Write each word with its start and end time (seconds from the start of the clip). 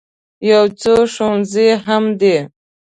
یو 0.49 0.63
څو 0.81 0.95
ښوونځي 1.13 1.69
هم 1.85 2.03
دي. 2.19 2.37